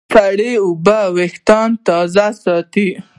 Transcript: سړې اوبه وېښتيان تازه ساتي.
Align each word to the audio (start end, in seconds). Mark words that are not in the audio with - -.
سړې 0.13 0.51
اوبه 0.63 0.99
وېښتيان 1.17 1.69
تازه 1.85 2.27
ساتي. 2.43 2.87